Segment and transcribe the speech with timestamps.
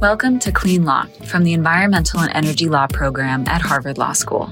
[0.00, 4.48] Welcome to Clean Law from the Environmental and Energy Law program at Harvard Law School.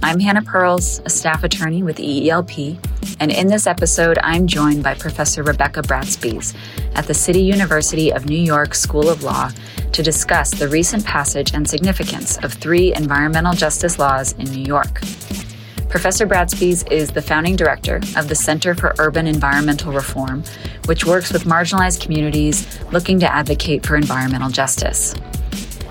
[0.00, 2.78] I'm Hannah Perls, a staff attorney with EELP,
[3.18, 6.54] and in this episode, I'm joined by Professor Rebecca Bratspies
[6.94, 9.50] at the City University of New York School of Law
[9.90, 15.00] to discuss the recent passage and significance of three environmental justice laws in New York.
[15.88, 20.44] Professor Bratspies is the founding director of the Center for Urban Environmental Reform,
[20.86, 25.14] which works with marginalized communities looking to advocate for environmental justice.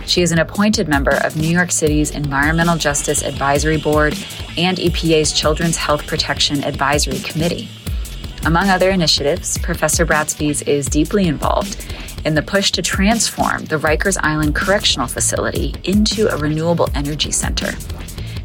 [0.05, 4.13] She is an appointed member of New York City's Environmental Justice Advisory Board
[4.57, 7.67] and EPA's Children's Health Protection Advisory Committee.
[8.45, 11.83] Among other initiatives, Professor Bratspies is deeply involved
[12.25, 17.71] in the push to transform the Rikers Island Correctional Facility into a renewable energy center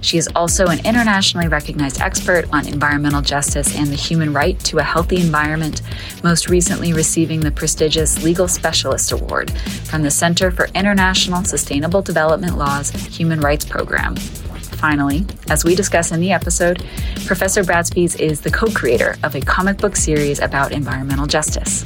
[0.01, 4.79] she is also an internationally recognized expert on environmental justice and the human right to
[4.79, 5.83] a healthy environment,
[6.25, 9.51] most recently receiving the prestigious Legal Specialist Award
[9.85, 14.17] from the Center for International Sustainable Development Law's Human Rights Program.
[14.17, 16.83] Finally, as we discuss in the episode,
[17.27, 21.85] Professor Bratspies is the co creator of a comic book series about environmental justice.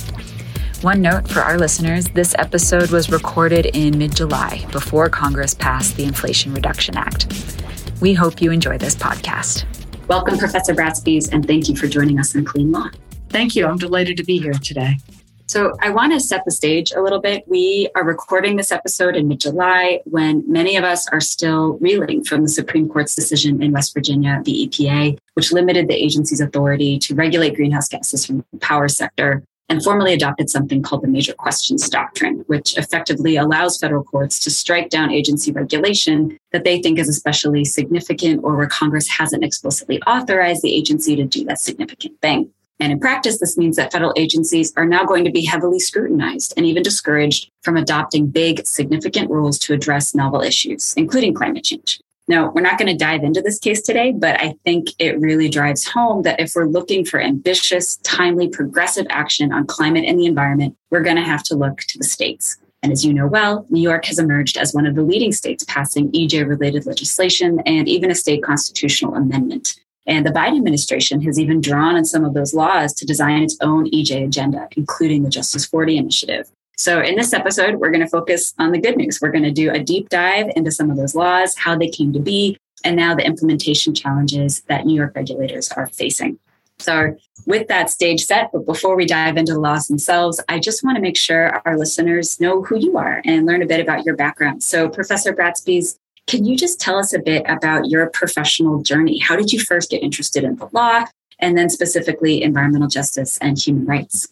[0.85, 5.97] One note for our listeners this episode was recorded in mid July before Congress passed
[5.97, 7.64] the Inflation Reduction Act.
[8.05, 9.65] We hope you enjoy this podcast.
[10.09, 12.91] Welcome, Professor Bratspies, and thank you for joining us in Clean Law.
[13.31, 13.67] Thank you.
[13.67, 14.99] I'm delighted to be here today.
[15.47, 17.45] So, I want to set the stage a little bit.
[17.49, 22.25] We are recording this episode in mid July when many of us are still reeling
[22.25, 26.99] from the Supreme Court's decision in West Virginia, the EPA, which limited the agency's authority
[26.99, 31.33] to regulate greenhouse gases from the power sector and formally adopted something called the Major
[31.33, 36.99] Questions Doctrine, which effectively allows federal courts to strike down agency regulation that they think
[36.99, 42.21] is especially significant or where Congress hasn't explicitly authorized the agency to do that significant
[42.21, 42.51] thing.
[42.81, 46.55] And in practice, this means that federal agencies are now going to be heavily scrutinized
[46.57, 52.01] and even discouraged from adopting big, significant rules to address novel issues, including climate change.
[52.27, 55.49] Now, we're not going to dive into this case today, but I think it really
[55.51, 60.27] drives home that if we're looking for ambitious, timely, progressive action on climate and the
[60.27, 62.57] environment, we're going to have to look to the states.
[62.83, 65.65] And as you know well, New York has emerged as one of the leading states
[65.65, 69.75] passing EJ related legislation and even a state constitutional amendment.
[70.07, 73.57] And the Biden administration has even drawn on some of those laws to design its
[73.61, 76.51] own EJ agenda, including the Justice 40 initiative.
[76.77, 79.21] So, in this episode, we're going to focus on the good news.
[79.21, 82.13] We're going to do a deep dive into some of those laws, how they came
[82.13, 86.39] to be, and now the implementation challenges that New York regulators are facing.
[86.81, 90.83] So, with that stage set, but before we dive into the laws themselves, I just
[90.83, 94.05] want to make sure our listeners know who you are and learn a bit about
[94.05, 94.63] your background.
[94.63, 95.97] So, Professor Bratspies,
[96.27, 99.19] can you just tell us a bit about your professional journey?
[99.19, 101.05] How did you first get interested in the law
[101.39, 104.29] and then specifically environmental justice and human rights?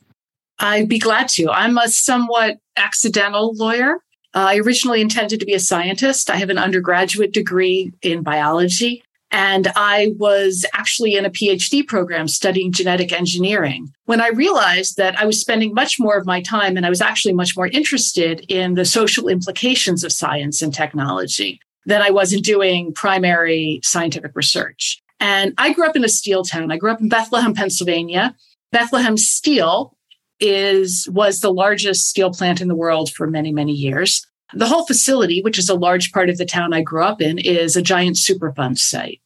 [0.58, 1.50] I'd be glad to.
[1.50, 3.96] I'm a somewhat accidental lawyer.
[4.34, 6.30] Uh, I originally intended to be a scientist.
[6.30, 12.28] I have an undergraduate degree in biology, and I was actually in a PhD program
[12.28, 16.76] studying genetic engineering when I realized that I was spending much more of my time
[16.76, 21.60] and I was actually much more interested in the social implications of science and technology
[21.86, 25.02] than I was in doing primary scientific research.
[25.18, 26.70] And I grew up in a steel town.
[26.70, 28.34] I grew up in Bethlehem, Pennsylvania.
[28.70, 29.96] Bethlehem Steel
[30.42, 34.26] is was the largest steel plant in the world for many many years.
[34.54, 37.38] The whole facility, which is a large part of the town I grew up in,
[37.38, 39.20] is a giant Superfund site.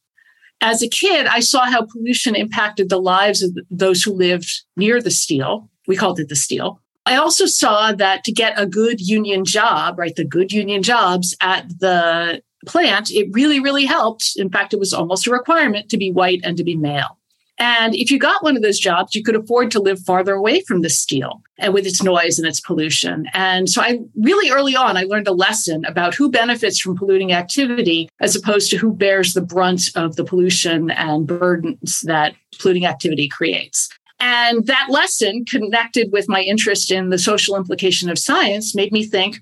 [0.61, 5.03] As a kid, I saw how pollution impacted the lives of those who lived near
[5.03, 5.69] the steel.
[5.89, 6.81] We called it the steel.
[7.07, 11.37] I also saw that to get a good union job, right, the good union jobs
[11.41, 14.33] at the plant, it really, really helped.
[14.37, 17.16] In fact, it was almost a requirement to be white and to be male.
[17.59, 20.61] And if you got one of those jobs, you could afford to live farther away
[20.61, 23.27] from the steel and with its noise and its pollution.
[23.33, 27.33] And so I really early on, I learned a lesson about who benefits from polluting
[27.33, 32.85] activity as opposed to who bears the brunt of the pollution and burdens that polluting
[32.85, 33.89] activity creates.
[34.21, 39.05] And that lesson connected with my interest in the social implication of science made me
[39.05, 39.41] think,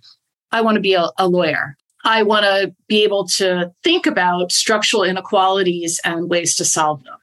[0.52, 1.76] I want to be a, a lawyer.
[2.04, 7.14] I want to be able to think about structural inequalities and ways to solve them.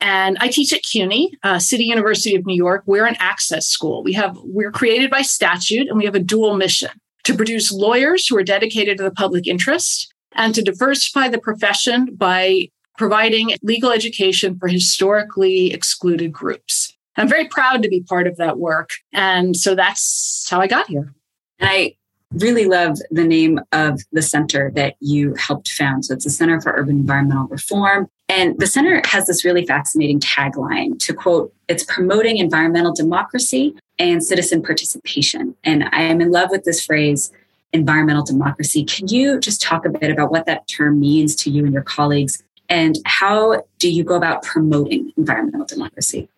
[0.00, 2.84] And I teach at CUNY, uh, City University of New York.
[2.86, 4.02] We're an access school.
[4.02, 6.90] We have we're created by statute, and we have a dual mission
[7.24, 12.14] to produce lawyers who are dedicated to the public interest and to diversify the profession
[12.14, 16.96] by providing legal education for historically excluded groups.
[17.16, 20.86] I'm very proud to be part of that work, and so that's how I got
[20.86, 21.12] here.
[21.60, 21.96] I
[22.32, 26.04] really love the name of the center that you helped found.
[26.04, 28.08] So it's the Center for Urban Environmental Reform.
[28.28, 34.22] And the center has this really fascinating tagline to quote, it's promoting environmental democracy and
[34.22, 35.54] citizen participation.
[35.64, 37.32] And I am in love with this phrase
[37.72, 38.84] environmental democracy.
[38.84, 41.82] Can you just talk a bit about what that term means to you and your
[41.82, 42.42] colleagues?
[42.68, 46.28] And how do you go about promoting environmental democracy?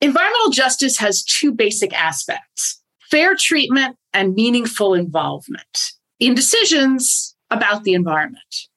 [0.00, 2.80] Environmental justice has two basic aspects
[3.10, 8.67] fair treatment and meaningful involvement in decisions about the environment.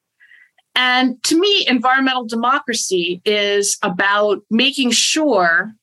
[0.76, 5.74] And to me, environmental democracy is about making sure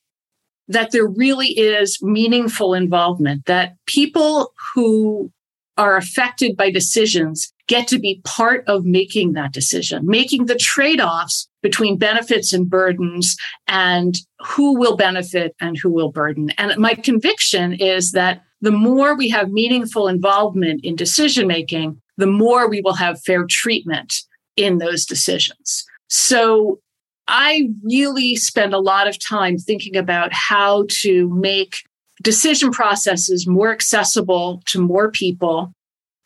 [0.69, 5.31] that there really is meaningful involvement, that people who
[5.77, 11.01] are affected by decisions get to be part of making that decision, making the trade
[11.01, 13.37] offs between benefits and burdens
[13.67, 16.51] and who will benefit and who will burden.
[16.59, 22.27] And my conviction is that the more we have meaningful involvement in decision making, the
[22.27, 24.15] more we will have fair treatment
[24.59, 25.85] in those decisions.
[26.09, 26.81] So
[27.29, 31.77] I really spend a lot of time thinking about how to make
[32.23, 35.73] decision processes more accessible to more people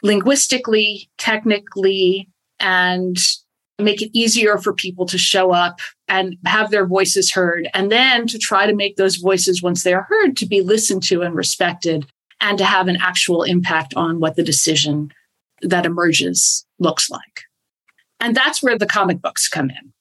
[0.02, 3.18] linguistically, technically, and
[3.78, 7.68] make it easier for people to show up and have their voices heard.
[7.74, 11.02] And then to try to make those voices, once they are heard, to be listened
[11.04, 12.06] to and respected
[12.40, 15.12] and to have an actual impact on what the decision
[15.62, 17.42] that emerges looks like.
[18.22, 19.92] And that's where the comic books come in.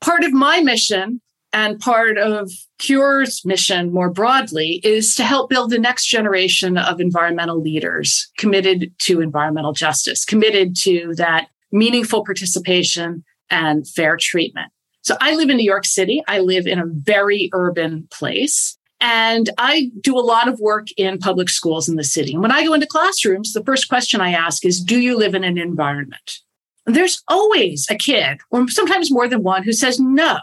[0.00, 1.20] Part of my mission
[1.52, 7.00] and part of CUER's mission more broadly is to help build the next generation of
[7.00, 14.70] environmental leaders committed to environmental justice, committed to that meaningful participation and fair treatment.
[15.02, 16.22] So I live in New York City.
[16.28, 18.78] I live in a very urban place.
[19.00, 22.32] And I do a lot of work in public schools in the city.
[22.32, 25.34] And when I go into classrooms, the first question I ask is Do you live
[25.34, 26.40] in an environment?
[26.86, 30.38] There's always a kid, or sometimes more than one, who says no.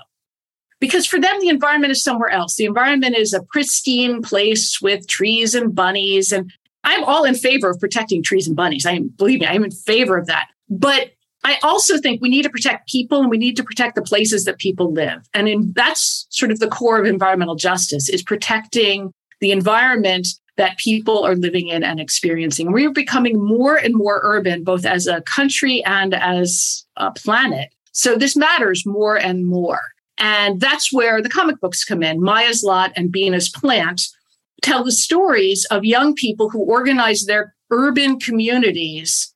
[0.80, 2.56] Because for them, the environment is somewhere else.
[2.56, 6.34] The environment is a pristine place with trees and bunnies.
[6.34, 6.52] And
[6.84, 8.86] I'm all in favor of protecting trees and bunnies.
[8.86, 10.48] I am, believe me, I'm in favor of that.
[10.70, 11.12] But
[11.46, 14.44] I also think we need to protect people and we need to protect the places
[14.46, 15.28] that people live.
[15.34, 20.28] And in, that's sort of the core of environmental justice is protecting the environment
[20.58, 22.72] that people are living in and experiencing.
[22.72, 27.70] We're becoming more and more urban, both as a country and as a planet.
[27.92, 29.82] So this matters more and more.
[30.18, 32.22] And that's where the comic books come in.
[32.22, 34.02] Mayah's Lot and Bina's Plant
[34.62, 39.34] tell the stories of young people who organize their urban communities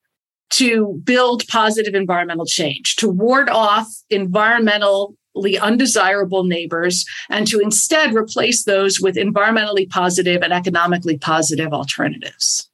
[0.50, 5.14] to build positive environmental change, to ward off environmentally
[5.60, 12.70] undesirable neighbors, and to instead replace those with environmentally positive and economically positive alternatives.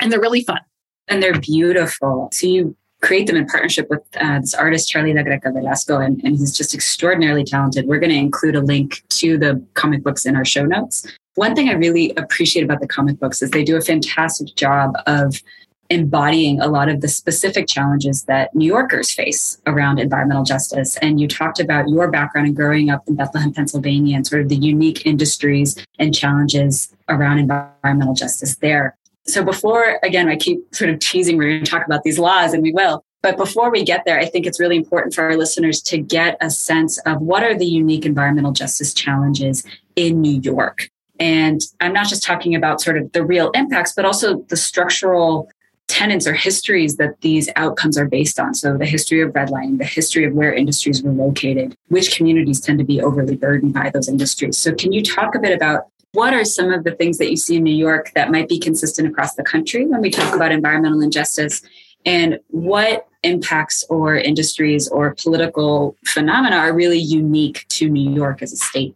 [0.00, 0.60] And they're really fun.
[1.08, 2.28] And they're beautiful.
[2.32, 6.22] So you create them in partnership with uh, this artist, Charlie La Greca Velasco, and,
[6.24, 7.86] and he's just extraordinarily talented.
[7.86, 11.06] We're going to include a link to the comic books in our show notes.
[11.34, 14.94] One thing I really appreciate about the comic books is they do a fantastic job
[15.06, 15.42] of
[15.90, 20.96] embodying a lot of the specific challenges that New Yorkers face around environmental justice.
[20.98, 24.48] And you talked about your background and growing up in Bethlehem, Pennsylvania, and sort of
[24.48, 28.96] the unique industries and challenges around environmental justice there.
[29.26, 32.52] So before, again, I keep sort of teasing, we're going to talk about these laws,
[32.52, 33.04] and we will.
[33.22, 36.36] But before we get there, I think it's really important for our listeners to get
[36.42, 39.64] a sense of what are the unique environmental justice challenges
[39.96, 40.90] in New York.
[41.18, 45.48] And I'm not just talking about sort of the real impacts, but also the structural
[45.88, 48.54] tenets or histories that these outcomes are based on.
[48.54, 52.78] So the history of redlining, the history of where industries were located, which communities tend
[52.78, 54.58] to be overly burdened by those industries.
[54.58, 57.36] So can you talk a bit about what are some of the things that you
[57.36, 60.52] see in New York that might be consistent across the country when we talk about
[60.52, 61.62] environmental injustice?
[62.06, 68.52] And what impacts or industries or political phenomena are really unique to New York as
[68.52, 68.94] a state?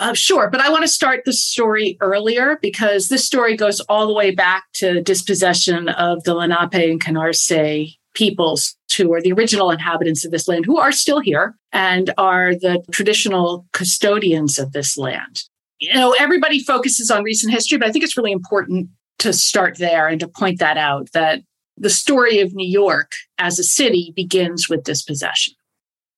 [0.00, 4.06] Uh, sure, but I want to start the story earlier because this story goes all
[4.06, 9.70] the way back to dispossession of the Lenape and Canarsie peoples who are the original
[9.70, 14.96] inhabitants of this land, who are still here and are the traditional custodians of this
[14.96, 15.44] land.
[15.80, 18.88] You know, everybody focuses on recent history, but I think it's really important
[19.18, 21.42] to start there and to point that out that
[21.76, 25.54] the story of New York as a city begins with dispossession.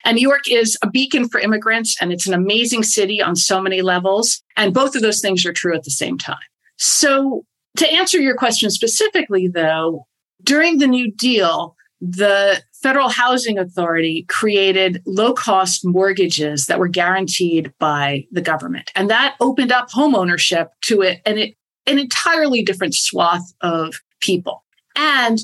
[0.05, 3.61] And New York is a beacon for immigrants, and it's an amazing city on so
[3.61, 4.43] many levels.
[4.57, 6.37] And both of those things are true at the same time.
[6.79, 7.45] So,
[7.77, 10.07] to answer your question specifically, though,
[10.43, 17.73] during the New Deal, the Federal Housing Authority created low cost mortgages that were guaranteed
[17.79, 18.91] by the government.
[18.97, 21.55] And that opened up homeownership to it and it,
[21.87, 24.65] an entirely different swath of people.
[24.97, 25.39] And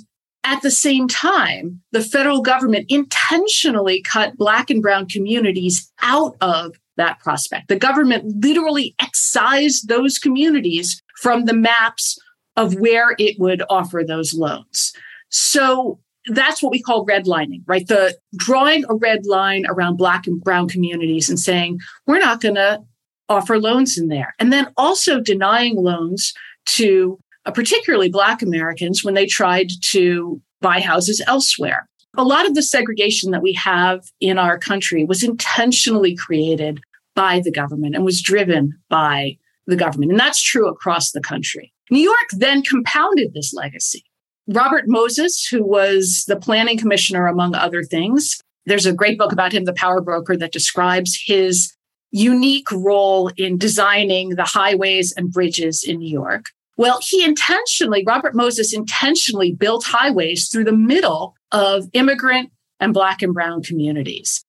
[0.45, 6.76] at the same time, the federal government intentionally cut Black and Brown communities out of
[6.97, 7.68] that prospect.
[7.68, 12.18] The government literally excised those communities from the maps
[12.57, 14.92] of where it would offer those loans.
[15.30, 17.87] So that's what we call redlining, right?
[17.87, 22.57] The drawing a red line around black and brown communities and saying, we're not going
[22.57, 22.83] to
[23.28, 24.35] offer loans in there.
[24.38, 26.35] And then also denying loans
[26.66, 27.18] to
[27.49, 31.88] uh, particularly black Americans when they tried to buy houses elsewhere.
[32.19, 36.81] A lot of the segregation that we have in our country was intentionally created
[37.14, 40.11] by the government and was driven by the government.
[40.11, 41.73] And that's true across the country.
[41.90, 44.05] New York then compounded this legacy.
[44.47, 49.52] Robert Moses, who was the planning commissioner, among other things, there's a great book about
[49.52, 51.75] him, The Power Broker, that describes his
[52.11, 56.50] unique role in designing the highways and bridges in New York.
[56.78, 63.20] Well, he intentionally, Robert Moses intentionally built highways through the middle of immigrant and Black
[63.20, 64.44] and Brown communities.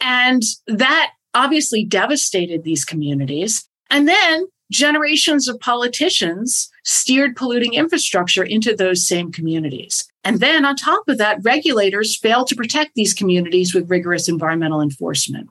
[0.00, 3.66] And that obviously devastated these communities.
[3.90, 10.06] And then generations of politicians steered polluting infrastructure into those same communities.
[10.22, 14.82] And then on top of that, regulators failed to protect these communities with rigorous environmental
[14.82, 15.48] enforcement.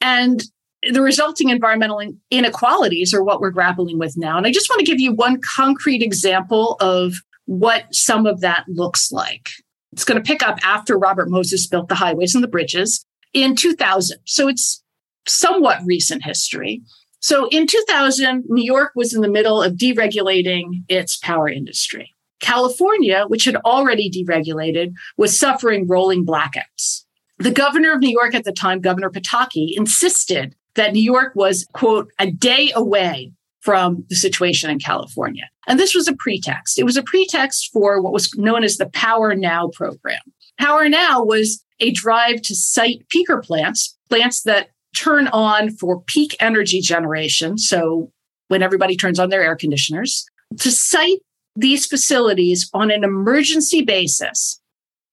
[0.00, 0.44] And
[0.90, 4.36] the resulting environmental inequalities are what we're grappling with now.
[4.36, 7.14] And I just want to give you one concrete example of
[7.46, 9.50] what some of that looks like.
[9.92, 13.54] It's going to pick up after Robert Moses built the highways and the bridges in
[13.54, 14.18] 2000.
[14.24, 14.82] So it's
[15.26, 16.82] somewhat recent history.
[17.20, 22.14] So in 2000, New York was in the middle of deregulating its power industry.
[22.40, 27.04] California, which had already deregulated, was suffering rolling blackouts.
[27.38, 31.66] The governor of New York at the time, Governor Pataki, insisted that New York was,
[31.72, 35.48] quote, a day away from the situation in California.
[35.68, 36.78] And this was a pretext.
[36.78, 40.20] It was a pretext for what was known as the Power Now program.
[40.58, 46.36] Power Now was a drive to site peaker plants, plants that turn on for peak
[46.40, 47.56] energy generation.
[47.56, 48.10] So
[48.48, 50.26] when everybody turns on their air conditioners,
[50.58, 51.20] to site
[51.56, 54.60] these facilities on an emergency basis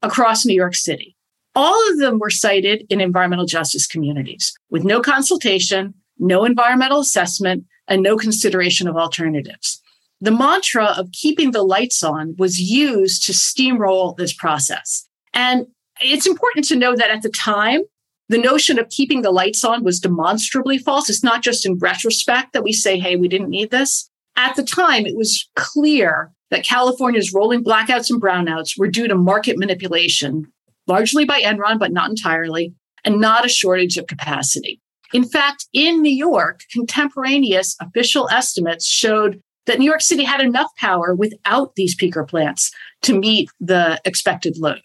[0.01, 1.15] across New York City.
[1.55, 7.65] All of them were sited in environmental justice communities with no consultation, no environmental assessment,
[7.87, 9.81] and no consideration of alternatives.
[10.21, 15.07] The mantra of keeping the lights on was used to steamroll this process.
[15.33, 15.67] And
[16.01, 17.81] it's important to know that at the time,
[18.27, 21.09] the notion of keeping the lights on was demonstrably false.
[21.09, 24.09] It's not just in retrospect that we say, hey, we didn't need this.
[24.35, 29.15] At the time, it was clear that California's rolling blackouts and brownouts were due to
[29.15, 30.51] market manipulation
[30.89, 32.73] largely by Enron, but not entirely,
[33.05, 34.81] and not a shortage of capacity.
[35.13, 40.75] In fact, in New York, contemporaneous official estimates showed that New York City had enough
[40.77, 42.71] power without these peaker plants
[43.03, 44.81] to meet the expected load.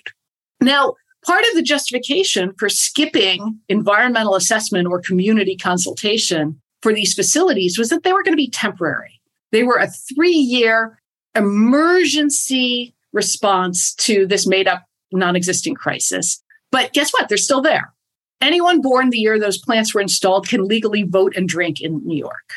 [0.60, 0.94] Now,
[1.26, 7.88] part of the justification for skipping environmental assessment or community consultation for these facilities was
[7.88, 9.20] that they were going to be temporary.
[9.52, 10.98] They were a three year
[11.34, 16.42] emergency response to this made up non existing crisis.
[16.70, 17.28] But guess what?
[17.28, 17.92] They're still there.
[18.40, 22.18] Anyone born the year those plants were installed can legally vote and drink in New
[22.18, 22.50] York.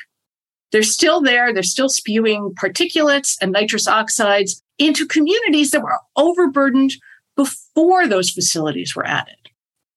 [0.72, 1.54] They're still there.
[1.54, 6.94] They're still spewing particulates and nitrous oxides into communities that were overburdened
[7.36, 9.36] before those facilities were added.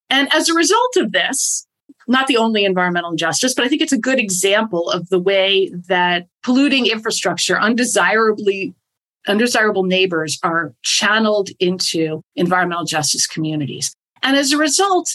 [0.08, 1.66] And as a result of this,
[2.06, 5.70] not the only environmental injustice, but I think it's a good example of the way
[5.88, 8.74] that polluting infrastructure undesirably
[9.28, 13.94] undesirable neighbors are channeled into environmental justice communities.
[14.22, 15.10] And as a result,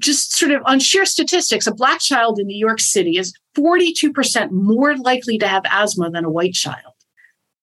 [0.00, 4.50] just sort of on sheer statistics, a Black child in New York City is 42%
[4.50, 6.94] more likely to have asthma than a white child,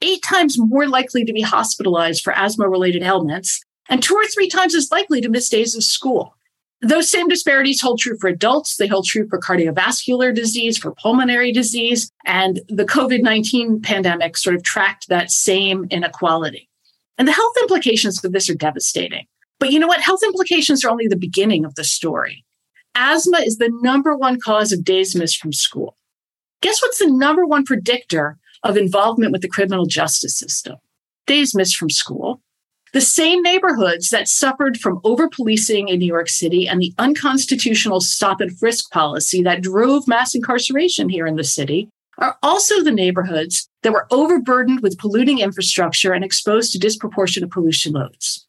[0.01, 4.49] eight times more likely to be hospitalized for asthma related ailments, and two or three
[4.49, 6.35] times as likely to miss days of school.
[6.82, 8.75] Those same disparities hold true for adults.
[8.77, 12.12] They hold true for cardiovascular disease, for pulmonary disease.
[12.25, 16.70] And the COVID 19 pandemic sort of tracked that same inequality.
[17.17, 19.25] And the health implications of this are devastating.
[19.60, 20.01] But you know what?
[20.01, 22.44] Health implications are only the beginning of the story.
[22.94, 25.98] Asthma is the number one cause of days missed from school.
[26.62, 30.75] Guess what's the number one predictor of involvement with the criminal justice system?
[31.27, 32.41] Days missed from school.
[32.95, 37.99] The same neighborhoods that suffered from over policing in New York City and the unconstitutional
[37.99, 42.93] stop and frisk policy that drove mass incarceration here in the city are also the
[42.93, 48.47] neighborhoods that were overburdened with polluting infrastructure and exposed to disproportionate pollution loads.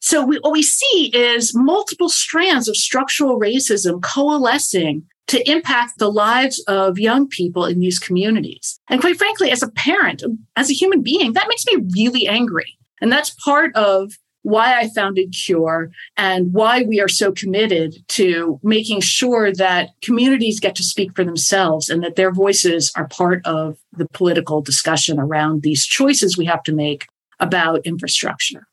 [0.00, 6.10] So we, what we see is multiple strands of structural racism coalescing to impact the
[6.10, 8.80] lives of young people in these communities.
[8.88, 10.24] And quite frankly, as a parent,
[10.56, 14.12] as a human being, that makes me really angry and that's part of
[14.46, 20.60] why I founded CUER and why we are so committed to making sure that communities
[20.60, 25.18] get to speak for themselves and that their voices are part of the political discussion
[25.18, 27.08] around these choices we have to make
[27.40, 28.68] about infrastructure.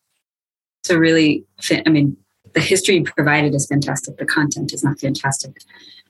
[0.84, 2.18] So, really, I mean,
[2.54, 4.18] the history provided is fantastic.
[4.18, 5.60] The content is not fantastic.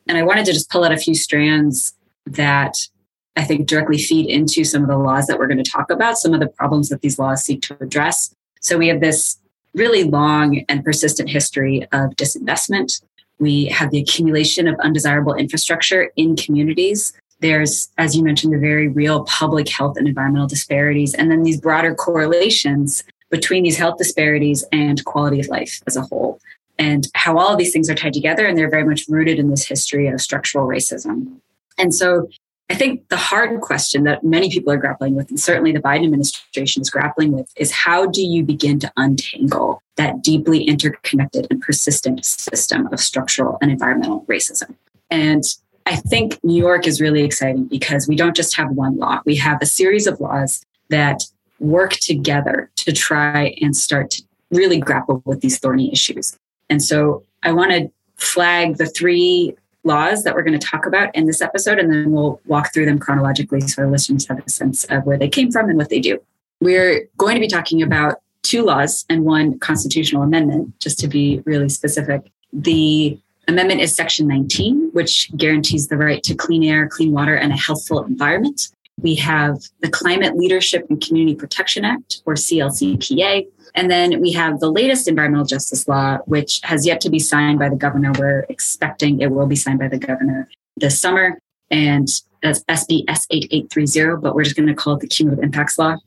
[0.07, 1.93] And I wanted to just pull out a few strands
[2.25, 2.89] that
[3.35, 6.17] I think directly feed into some of the laws that we're going to talk about,
[6.17, 8.33] some of the problems that these laws seek to address.
[8.61, 9.37] So we have this
[9.73, 13.01] really long and persistent history of disinvestment.
[13.39, 17.13] We have the accumulation of undesirable infrastructure in communities.
[17.39, 21.59] There's, as you mentioned, the very real public health and environmental disparities, and then these
[21.59, 26.39] broader correlations between these health disparities and quality of life as a whole,
[26.77, 28.45] and how all of these things are tied together.
[28.45, 31.39] And they're very much rooted in this history of structural racism.
[31.79, 32.29] And so
[32.73, 36.05] I think the hard question that many people are grappling with, and certainly the Biden
[36.05, 41.61] administration is grappling with, is how do you begin to untangle that deeply interconnected and
[41.61, 44.73] persistent system of structural and environmental racism?
[45.11, 45.43] And
[45.85, 49.35] I think New York is really exciting because we don't just have one law, we
[49.35, 51.21] have a series of laws that
[51.59, 56.39] work together to try and start to really grapple with these thorny issues.
[56.71, 61.13] And so I want to flag the three laws that we're going to talk about
[61.15, 64.49] in this episode, and then we'll walk through them chronologically so our listeners have a
[64.49, 66.19] sense of where they came from and what they do.
[66.61, 71.41] We're going to be talking about two laws and one constitutional amendment, just to be
[71.45, 72.31] really specific.
[72.51, 77.51] The amendment is Section 19, which guarantees the right to clean air, clean water, and
[77.51, 78.69] a healthful environment.
[79.01, 84.59] We have the Climate Leadership and Community Protection Act, or CLCPA, and then we have
[84.59, 88.11] the latest environmental justice law, which has yet to be signed by the governor.
[88.17, 91.39] We're expecting it will be signed by the governor this summer.
[91.71, 92.07] And
[92.43, 95.97] that's SB S8830, but we're just going to call it the cumulative impacts law.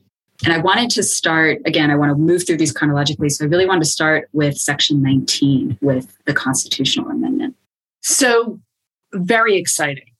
[0.45, 3.29] And I wanted to start again, I want to move through these chronologically.
[3.29, 7.55] So I really wanted to start with section 19 with the constitutional amendment.
[8.01, 8.59] So
[9.13, 10.11] very exciting.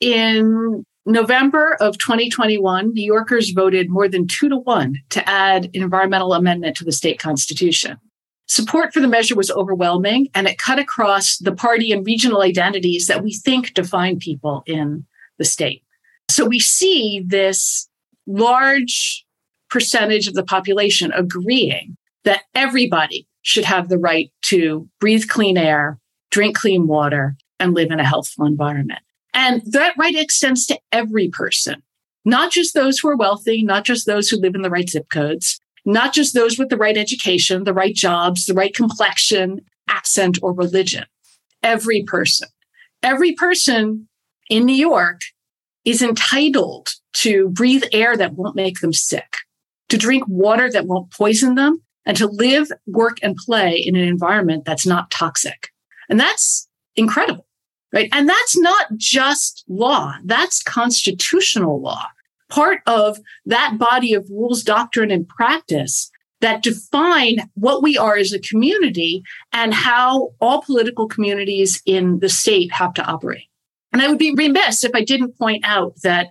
[0.00, 5.82] In November of 2021, New Yorkers voted more than two to one to add an
[5.82, 7.98] environmental amendment to the state constitution.
[8.46, 13.06] Support for the measure was overwhelming, and it cut across the party and regional identities
[13.06, 15.04] that we think define people in
[15.38, 15.82] the state.
[16.30, 17.88] So we see this
[18.26, 19.24] large
[19.70, 25.98] percentage of the population agreeing that everybody should have the right to breathe clean air,
[26.30, 29.00] drink clean water, and live in a healthful environment.
[29.34, 31.82] And that right extends to every person,
[32.24, 35.10] not just those who are wealthy, not just those who live in the right zip
[35.10, 40.38] codes, not just those with the right education, the right jobs, the right complexion, accent,
[40.40, 41.04] or religion.
[41.62, 42.48] Every person.
[43.02, 44.08] Every person
[44.48, 45.22] in New York
[45.84, 49.38] is entitled to breathe air that won't make them sick,
[49.88, 54.04] to drink water that won't poison them, and to live, work, and play in an
[54.04, 55.68] environment that's not toxic.
[56.08, 57.46] And that's incredible
[57.94, 58.08] right?
[58.12, 62.06] And that's not just law, that's constitutional law.
[62.50, 68.32] Part of that body of rules, doctrine, and practice that define what we are as
[68.32, 73.48] a community and how all political communities in the state have to operate.
[73.92, 76.28] And I would be remiss if I didn't point out that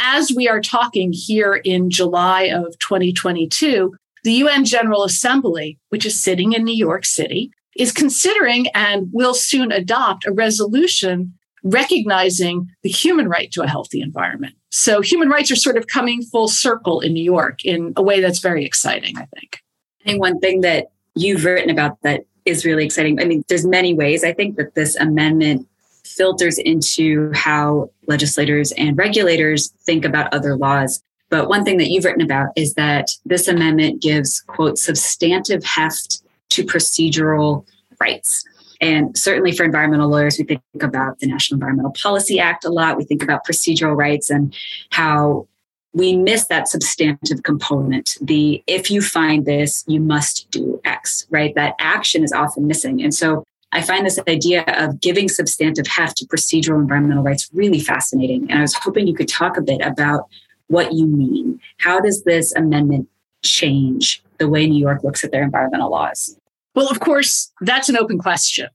[0.00, 6.20] as we are talking here in July of 2022, the UN General Assembly, which is
[6.20, 11.34] sitting in New York City, is considering and will soon adopt a resolution
[11.64, 14.54] recognizing the human right to a healthy environment.
[14.70, 18.20] So human rights are sort of coming full circle in New York in a way
[18.20, 19.62] that's very exciting, I think.
[20.02, 23.18] I think one thing that you've written about that is really exciting.
[23.20, 25.66] I mean, there's many ways I think that this amendment
[26.04, 31.02] filters into how legislators and regulators think about other laws.
[31.30, 36.20] But one thing that you've written about is that this amendment gives, quote, substantive heft
[36.50, 37.66] to procedural
[38.00, 38.44] rights.
[38.80, 42.96] And certainly for environmental lawyers, we think about the National Environmental Policy Act a lot.
[42.96, 44.54] We think about procedural rights and
[44.90, 45.46] how
[45.94, 48.18] we miss that substantive component.
[48.20, 51.54] The if you find this, you must do X, right?
[51.54, 53.00] That action is often missing.
[53.00, 57.80] And so I find this idea of giving substantive heft to procedural environmental rights really
[57.80, 58.50] fascinating.
[58.50, 60.28] And I was hoping you could talk a bit about
[60.66, 61.60] what you mean.
[61.78, 63.08] How does this amendment
[63.42, 66.38] change the way New York looks at their environmental laws?
[66.74, 68.68] Well, of course, that's an open question,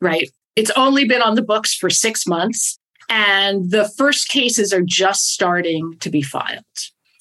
[0.00, 0.28] right?
[0.56, 5.28] It's only been on the books for six months, and the first cases are just
[5.28, 6.64] starting to be filed.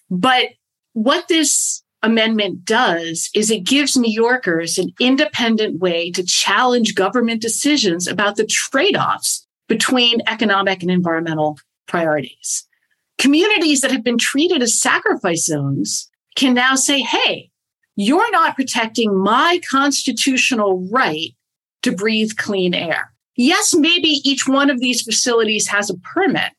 [0.10, 0.50] But
[0.94, 7.42] what this amendment does is it gives New Yorkers an independent way to challenge government
[7.42, 12.68] decisions about the trade offs between economic and environmental priorities.
[13.18, 17.50] Communities that have been treated as sacrifice zones can now say, hey,
[17.96, 21.32] you're not protecting my constitutional right
[21.84, 23.12] to breathe clean air.
[23.36, 26.52] Yes, maybe each one of these facilities has a permit,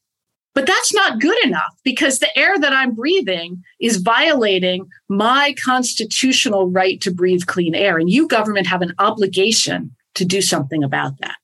[0.54, 6.70] but that's not good enough because the air that I'm breathing is violating my constitutional
[6.70, 7.98] right to breathe clean air.
[7.98, 11.36] And you, government, have an obligation to do something about that.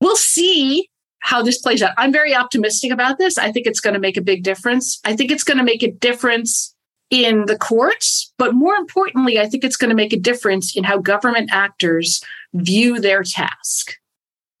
[0.00, 0.88] We'll see
[1.20, 1.94] how this plays out.
[1.98, 3.38] I'm very optimistic about this.
[3.38, 5.00] I think it's going to make a big difference.
[5.04, 6.74] I think it's going to make a difference
[7.10, 10.84] in the courts, but more importantly, I think it's going to make a difference in
[10.84, 13.94] how government actors view their task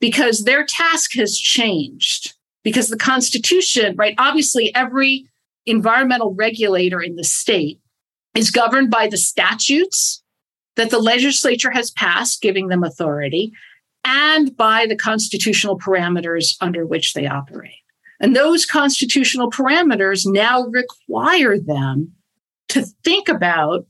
[0.00, 2.34] because their task has changed.
[2.64, 4.14] Because the Constitution, right?
[4.18, 5.26] Obviously, every
[5.64, 7.80] environmental regulator in the state
[8.34, 10.22] is governed by the statutes
[10.76, 13.52] that the legislature has passed, giving them authority,
[14.04, 17.72] and by the constitutional parameters under which they operate.
[18.20, 22.12] And those constitutional parameters now require them
[22.68, 23.86] to think about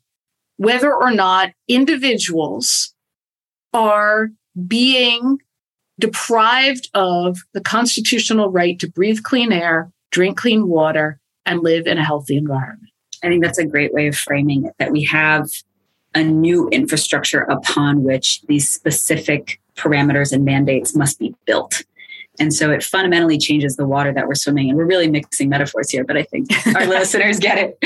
[0.56, 2.94] whether or not individuals
[3.72, 4.28] are
[4.66, 5.38] being
[5.98, 11.98] deprived of the constitutional right to breathe clean air, drink clean water, and live in
[11.98, 12.92] a healthy environment.
[13.22, 15.48] I think that's a great way of framing it that we have
[16.14, 21.82] a new infrastructure upon which these specific parameters and mandates must be built.
[22.40, 24.76] And so it fundamentally changes the water that we're swimming in.
[24.76, 27.84] We're really mixing metaphors here, but I think our listeners get it.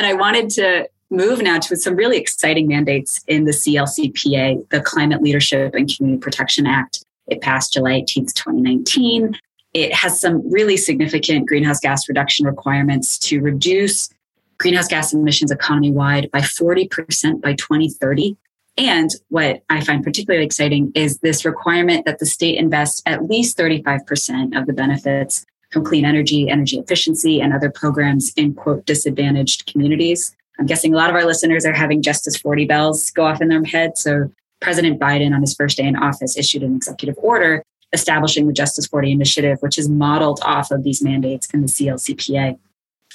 [0.00, 4.80] And I wanted to move now to some really exciting mandates in the CLCPA, the
[4.80, 7.04] Climate Leadership and Community Protection Act.
[7.26, 9.38] It passed July 18th, 2019.
[9.74, 14.08] It has some really significant greenhouse gas reduction requirements to reduce
[14.56, 18.38] greenhouse gas emissions economy wide by 40% by 2030.
[18.78, 23.58] And what I find particularly exciting is this requirement that the state invest at least
[23.58, 25.44] 35% of the benefits
[25.78, 30.34] clean energy, energy efficiency, and other programs in quote disadvantaged communities.
[30.58, 33.48] I'm guessing a lot of our listeners are having Justice 40 bells go off in
[33.48, 33.96] their head.
[33.96, 34.30] So
[34.60, 38.86] President Biden, on his first day in office, issued an executive order establishing the Justice
[38.86, 42.58] 40 initiative, which is modeled off of these mandates in the CLCPA.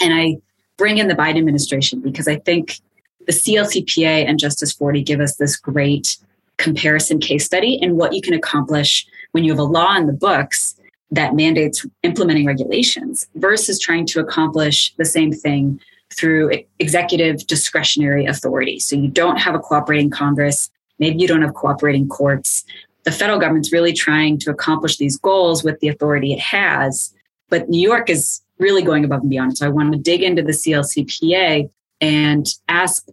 [0.01, 0.37] And I
[0.77, 2.79] bring in the Biden administration because I think
[3.25, 6.17] the CLCPA and Justice 40 give us this great
[6.57, 10.13] comparison case study in what you can accomplish when you have a law in the
[10.13, 10.74] books
[11.11, 15.79] that mandates implementing regulations versus trying to accomplish the same thing
[16.13, 18.79] through executive discretionary authority.
[18.79, 22.63] So you don't have a cooperating Congress, maybe you don't have cooperating courts.
[23.03, 27.13] The federal government's really trying to accomplish these goals with the authority it has,
[27.49, 29.57] but New York is really going above and beyond.
[29.57, 31.69] So I want to dig into the CLCPA
[32.01, 33.07] and ask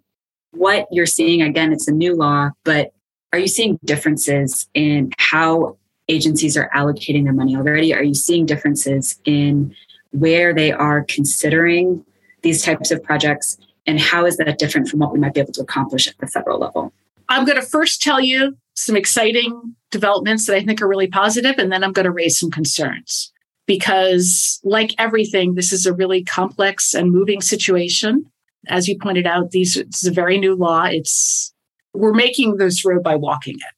[0.52, 1.42] what you're seeing.
[1.42, 2.92] Again, it's a new law, but
[3.32, 5.76] are you seeing differences in how
[6.12, 7.94] agencies are allocating their money already?
[7.94, 9.74] Are you seeing differences in
[10.10, 12.04] where they are considering
[12.42, 13.58] these types of projects?
[13.86, 16.26] And how is that different from what we might be able to accomplish at the
[16.26, 16.92] federal level?
[17.28, 21.56] I'm going to first tell you some exciting developments that I think are really positive,
[21.58, 23.32] and then I'm going to raise some concerns.
[23.66, 28.24] Because, like everything, this is a really complex and moving situation.
[28.68, 30.84] As you pointed out, these is a very new law.
[30.84, 31.54] It's
[31.94, 33.74] we're making this road by walking it.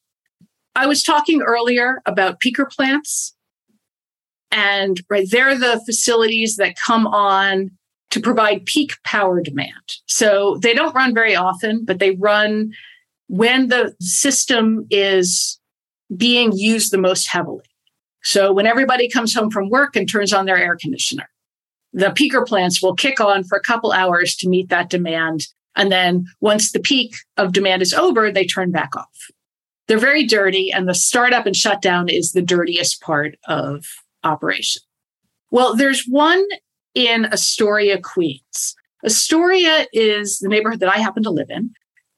[0.75, 3.35] I was talking earlier about peaker plants.
[4.51, 7.71] And right, they're the facilities that come on
[8.11, 9.73] to provide peak power demand.
[10.07, 12.73] So they don't run very often, but they run
[13.29, 15.59] when the system is
[16.17, 17.65] being used the most heavily.
[18.23, 21.29] So when everybody comes home from work and turns on their air conditioner,
[21.93, 25.47] the peaker plants will kick on for a couple hours to meet that demand.
[25.77, 29.31] And then once the peak of demand is over, they turn back off.
[29.87, 33.85] They're very dirty, and the startup and shutdown is the dirtiest part of
[34.23, 34.83] operation.
[35.51, 36.45] Well, there's one
[36.95, 38.75] in Astoria, Queens.
[39.05, 41.71] Astoria is the neighborhood that I happen to live in.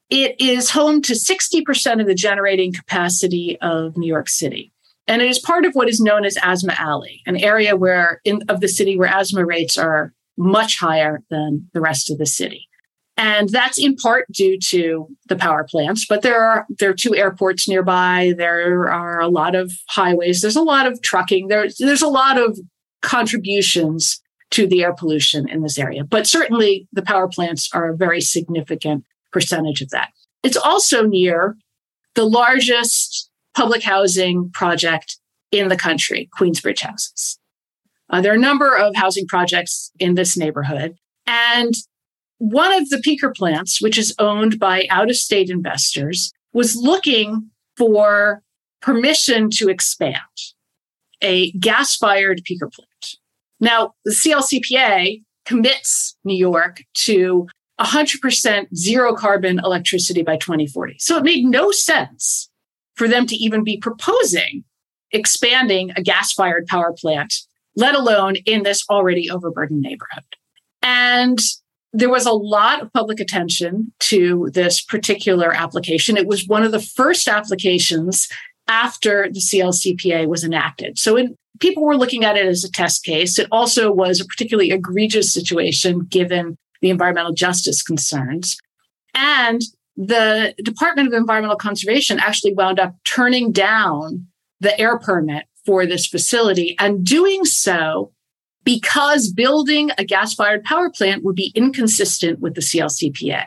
[0.09, 4.71] It is home to 60% of the generating capacity of New York City.
[5.05, 8.41] And it is part of what is known as Asthma Alley, an area where in
[8.49, 12.66] of the city where asthma rates are much higher than the rest of the city.
[13.19, 17.15] And that's in part due to the power plants, but there are there are two
[17.15, 18.35] airports nearby.
[18.37, 20.41] There are a lot of highways.
[20.41, 21.47] There's a lot of trucking.
[21.47, 22.59] There's there's a lot of
[23.01, 26.03] contributions to the air pollution in this area.
[26.03, 30.09] But certainly the power plants are a very significant percentage of that.
[30.43, 31.57] It's also near
[32.15, 35.17] the largest public housing project
[35.51, 37.39] in the country, Queensbridge Houses.
[38.09, 40.95] Uh, there are a number of housing projects in this neighborhood.
[41.25, 41.73] And
[42.37, 47.49] one of the peaker plants, which is owned by out of state investors, was looking
[47.75, 48.41] for
[48.81, 50.17] permission to expand
[51.21, 53.17] a gas fired peaker plant.
[53.59, 57.47] Now, the CLCPA commits New York to
[57.79, 60.97] 100% zero carbon electricity by 2040.
[60.99, 62.49] So it made no sense
[62.95, 64.63] for them to even be proposing
[65.11, 67.33] expanding a gas fired power plant,
[67.75, 70.23] let alone in this already overburdened neighborhood.
[70.81, 71.39] And
[71.93, 76.17] there was a lot of public attention to this particular application.
[76.17, 78.27] It was one of the first applications
[78.67, 80.99] after the CLCPA was enacted.
[80.99, 83.39] So in, people were looking at it as a test case.
[83.39, 88.57] It also was a particularly egregious situation given the environmental justice concerns.
[89.13, 89.61] And
[89.95, 94.27] the Department of Environmental Conservation actually wound up turning down
[94.59, 98.11] the air permit for this facility and doing so
[98.67, 103.45] because building a gas fired power plant would be inconsistent with the CLCPA.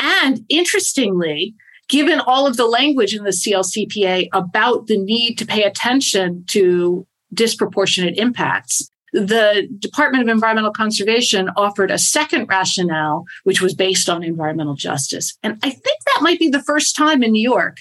[0.00, 1.54] And interestingly,
[1.88, 7.06] given all of the language in the CLCPA about the need to pay attention to
[7.32, 14.24] disproportionate impacts, the Department of Environmental Conservation offered a second rationale, which was based on
[14.24, 15.38] environmental justice.
[15.44, 17.76] And I think that might be the first time in New York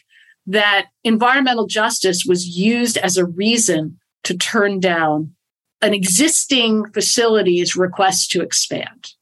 [0.45, 5.33] that environmental justice was used as a reason to turn down
[5.81, 9.13] an existing facility's request to expand.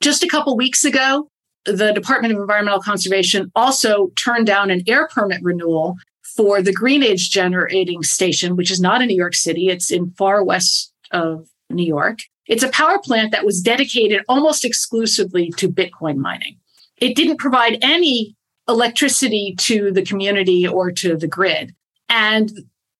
[0.00, 1.28] Just a couple weeks ago,
[1.64, 5.96] the Department of Environmental Conservation also turned down an air permit renewal
[6.36, 9.68] for the Greenidge generating station, which is not in New York City.
[9.68, 12.18] It's in far west of New York.
[12.46, 16.58] It's a power plant that was dedicated almost exclusively to Bitcoin mining.
[16.98, 18.36] It didn't provide any
[18.68, 21.74] electricity to the community or to the grid.
[22.08, 22.50] And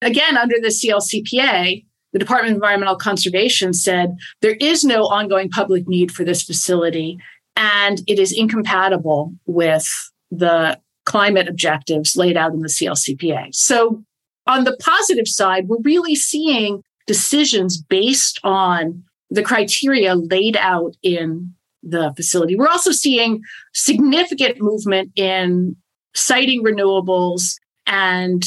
[0.00, 1.84] again, under the CLCPA,
[2.14, 7.18] the Department of Environmental Conservation said there is no ongoing public need for this facility
[7.56, 9.86] and it is incompatible with
[10.30, 13.52] the climate objectives laid out in the CLCPA.
[13.52, 14.02] So,
[14.46, 21.54] on the positive side, we're really seeing decisions based on the criteria laid out in
[21.82, 22.54] the facility.
[22.54, 25.76] We're also seeing significant movement in
[26.14, 28.44] siting renewables and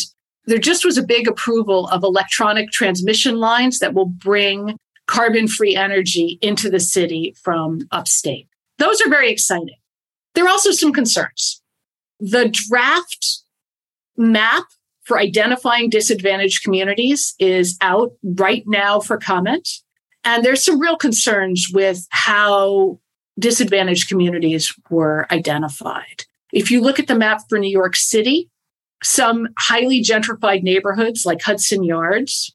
[0.48, 5.76] there just was a big approval of electronic transmission lines that will bring carbon free
[5.76, 8.48] energy into the city from upstate.
[8.78, 9.78] Those are very exciting.
[10.34, 11.62] There are also some concerns.
[12.20, 13.44] The draft
[14.16, 14.64] map
[15.04, 19.68] for identifying disadvantaged communities is out right now for comment.
[20.24, 23.00] And there's some real concerns with how
[23.40, 26.26] disadvantaged communities were identified.
[26.52, 28.50] If you look at the map for New York City,
[29.04, 32.54] some highly gentrified neighborhoods like Hudson Yards,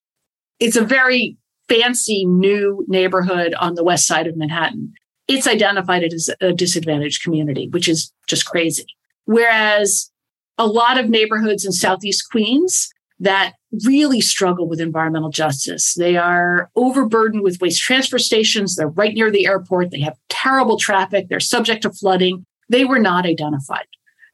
[0.58, 1.36] it's a very
[1.68, 4.92] fancy new neighborhood on the west side of Manhattan.
[5.28, 8.86] It's identified as a disadvantaged community, which is just crazy.
[9.24, 10.10] Whereas
[10.58, 13.54] a lot of neighborhoods in Southeast Queens that
[13.86, 15.94] really struggle with environmental justice.
[15.94, 18.74] They are overburdened with waste transfer stations.
[18.74, 19.90] They're right near the airport.
[19.90, 21.28] They have terrible traffic.
[21.28, 22.44] They're subject to flooding.
[22.68, 23.86] They were not identified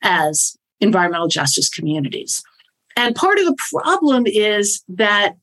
[0.03, 2.43] as environmental justice communities.
[2.97, 5.35] And part of the problem is that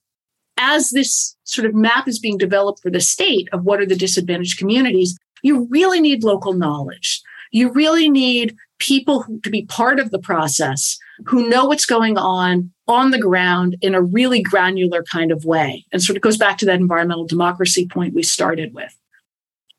[0.58, 3.96] as this sort of map is being developed for the state of what are the
[3.96, 7.22] disadvantaged communities, you really need local knowledge.
[7.52, 12.72] You really need people to be part of the process who know what's going on
[12.88, 15.86] on the ground in a really granular kind of way.
[15.92, 18.94] And sort of goes back to that environmental democracy point we started with.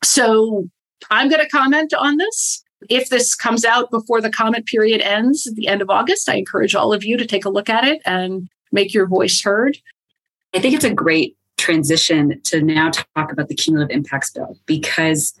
[0.03, 0.67] So
[1.11, 2.63] I'm going to comment on this.
[2.89, 6.35] If this comes out before the comment period ends at the end of August, I
[6.35, 9.77] encourage all of you to take a look at it and make your voice heard.
[10.53, 15.33] I think it's a great transition to now talk about the cumulative impacts bill because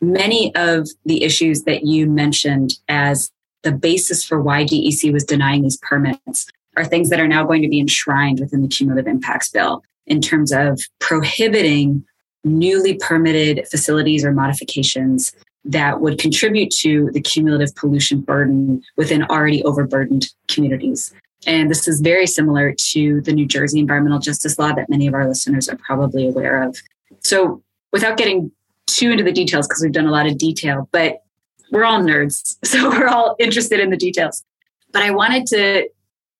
[0.00, 3.30] many of the issues that you mentioned as
[3.62, 7.62] the basis for why DEC was denying these permits are things that are now going
[7.62, 12.04] to be enshrined within the cumulative impacts bill in terms of prohibiting
[12.44, 15.32] newly permitted facilities or modifications
[15.64, 21.12] that would contribute to the cumulative pollution burden within already overburdened communities.
[21.46, 25.14] And this is very similar to the New Jersey environmental justice law that many of
[25.14, 26.76] our listeners are probably aware of.
[27.20, 28.52] So, without getting
[28.86, 31.22] too into the details, because we've done a lot of detail, but
[31.70, 32.56] we're all nerds.
[32.64, 34.44] So, we're all interested in the details.
[34.92, 35.88] But I wanted to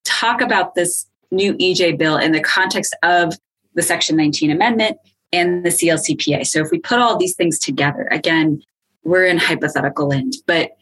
[0.04, 3.38] talk about this new EJ bill in the context of
[3.74, 4.98] the Section 19 amendment
[5.33, 6.46] and the CLCPA.
[6.46, 8.62] So, if we put all these things together, again,
[9.04, 10.72] we're in hypothetical land, but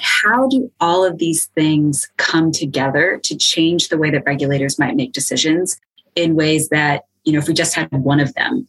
[0.00, 4.96] how do all of these things come together to change the way that regulators might
[4.96, 5.80] make decisions
[6.14, 8.66] in ways that, you know, if we just had one of them,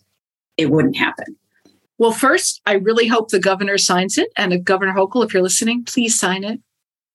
[0.57, 1.35] it wouldn't happen?
[1.97, 4.29] Well, first, I really hope the governor signs it.
[4.37, 6.59] And Governor Hochul, if you're listening, please sign it.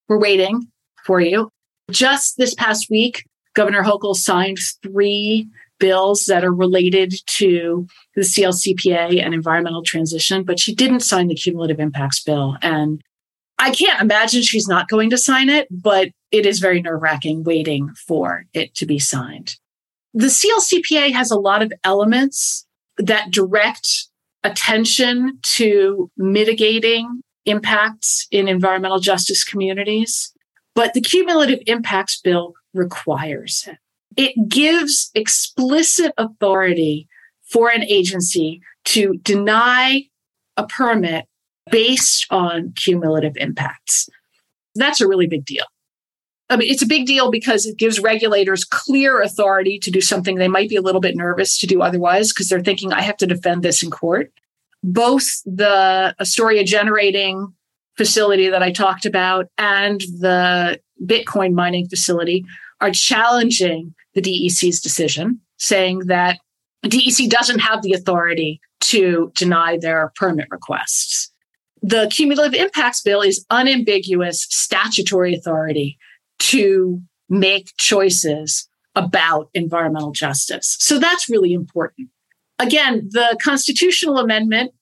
[0.09, 0.69] We're waiting
[1.05, 1.51] for you.
[1.91, 9.23] Just this past week, Governor Hochul signed three bills that are related to the CLCPA
[9.23, 12.57] and environmental transition, but she didn't sign the cumulative impacts bill.
[12.63, 13.03] And
[13.59, 17.45] I can't imagine she's not going to sign it, but it is very nerve wracking
[17.45, 19.57] waiting for it to be signed.
[20.13, 22.67] The CLCPA has a lot of elements
[22.99, 24.07] that direct
[24.45, 30.33] attention to mitigating impacts in environmental justice communities,
[30.75, 33.79] but the cumulative impacts bill requires it.
[34.17, 37.09] It gives explicit authority
[37.43, 40.03] for an agency to deny
[40.57, 41.27] a permit
[41.71, 44.09] based on cumulative impacts.
[44.75, 45.65] That's a really big deal.
[46.51, 50.37] I mean, it's a big deal because it gives regulators clear authority to do something
[50.37, 53.17] they might be a little bit nervous to do otherwise because they're thinking, I have
[53.19, 54.31] to defend this in court.
[54.83, 57.55] Both the Astoria generating
[57.97, 62.45] facility that I talked about and the Bitcoin mining facility
[62.85, 66.39] are challenging the DEC's decision, saying that
[66.85, 71.33] DEC doesn't have the authority to deny their permit requests.
[71.81, 75.97] The cumulative impacts bill is unambiguous statutory authority
[76.41, 80.77] to make choices about environmental justice.
[80.79, 82.11] So that's really important.
[82.59, 84.73] Again, the constitutional amendment,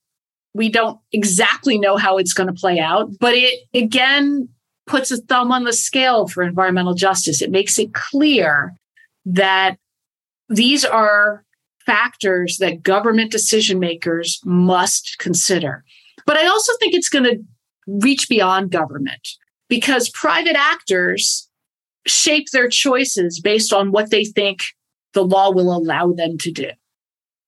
[0.55, 4.49] we don't exactly know how it's going to play out, but it again
[4.87, 7.41] puts a thumb on the scale for environmental justice.
[7.41, 8.75] It makes it clear
[9.25, 9.77] that
[10.49, 11.45] these are
[11.87, 15.85] factors that government decision makers must consider.
[16.27, 17.43] But I also think it's going to
[17.87, 19.29] reach beyond government
[19.69, 21.49] because private actors
[22.07, 24.63] shape their choices based on what they think
[25.15, 26.71] the law will allow them to do.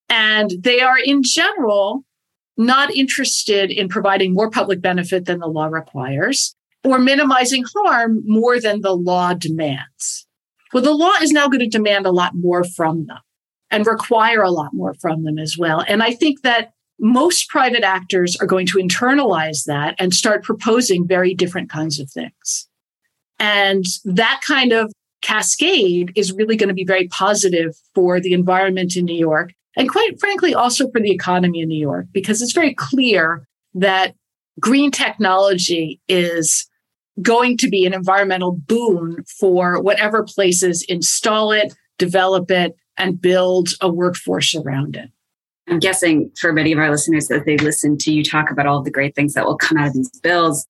[0.09, 2.05] And they are, in general,
[2.57, 8.61] not interested in providing more public benefit than the law requires or minimizing harm more
[8.61, 10.27] than the law demands.
[10.73, 13.19] Well, the law is now going to demand a lot more from them
[13.71, 15.85] and require a lot more from them as well.
[15.87, 21.07] And I think that most private actors are going to internalize that and start proposing
[21.07, 22.69] very different kinds of things.
[23.39, 24.93] And that kind of
[25.23, 29.89] cascade is really going to be very positive for the environment in New York and
[29.89, 34.15] quite frankly also for the economy in New York because it's very clear that
[34.61, 36.69] green technology is
[37.23, 43.71] going to be an environmental boon for whatever places install it, develop it, and build
[43.81, 45.11] a workforce around it.
[45.69, 48.83] I'm guessing for many of our listeners that they listen to you talk about all
[48.83, 50.67] the great things that will come out of these bills,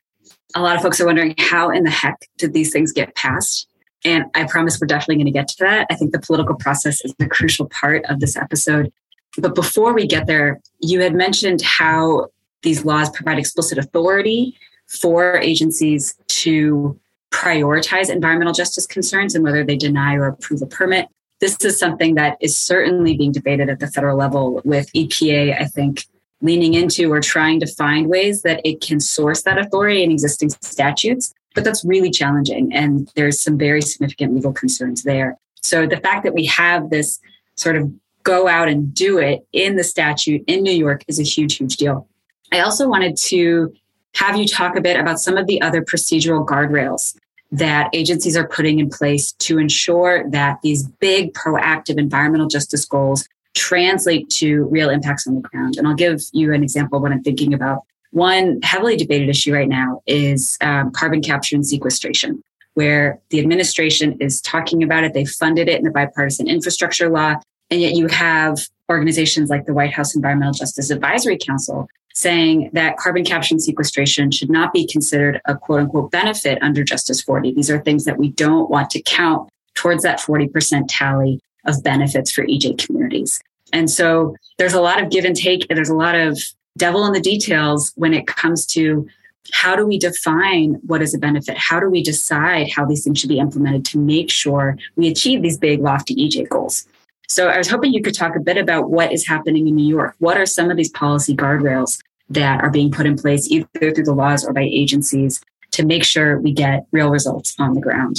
[0.55, 3.67] a lot of folks are wondering how in the heck did these things get passed?
[4.05, 5.87] And I promise we're definitely going to get to that.
[5.91, 8.93] I think the political process is the crucial part of this episode.
[9.39, 12.29] But before we get there, you had mentioned how
[12.63, 16.99] these laws provide explicit authority for agencies to
[17.31, 21.09] prioritize environmental justice concerns and whether they deny or approve a permit.
[21.41, 25.65] This is something that is certainly being debated at the federal level with EPA, I
[25.65, 26.05] think,
[26.41, 30.51] leaning into or trying to find ways that it can source that authority in existing
[30.51, 31.35] statutes.
[31.55, 32.73] But that's really challenging.
[32.73, 35.37] And there's some very significant legal concerns there.
[35.63, 37.21] So the fact that we have this
[37.57, 41.23] sort of go out and do it in the statute in New York is a
[41.23, 42.09] huge, huge deal.
[42.53, 43.73] I also wanted to
[44.15, 47.17] have you talk a bit about some of the other procedural guardrails
[47.53, 53.29] that agencies are putting in place to ensure that these big proactive environmental justice goals
[53.55, 55.77] translate to real impacts on the ground.
[55.77, 57.83] And I'll give you an example of what I'm thinking about.
[58.11, 62.43] One heavily debated issue right now is um, carbon capture and sequestration,
[62.75, 65.15] where the administration is talking about it.
[65.15, 67.37] They funded it in the bipartisan infrastructure law.
[67.71, 68.59] And yet you have
[68.91, 74.31] organizations like the White House Environmental Justice Advisory Council saying that carbon capture and sequestration
[74.31, 77.53] should not be considered a quote unquote benefit under Justice 40.
[77.53, 82.31] These are things that we don't want to count towards that 40% tally of benefits
[82.31, 83.41] for EJ communities.
[83.73, 86.39] And so there's a lot of give and take, and there's a lot of
[86.77, 89.09] devil in the details when it comes to
[89.53, 91.59] how do we define what is a benefit?
[91.59, 95.43] How do we decide how these things should be implemented to make sure we achieve
[95.43, 96.87] these big, lofty EJ goals?
[97.29, 99.87] So I was hoping you could talk a bit about what is happening in New
[99.87, 100.15] York.
[100.19, 104.05] What are some of these policy guardrails that are being put in place either through
[104.05, 105.41] the laws or by agencies
[105.73, 108.19] to make sure we get real results on the ground?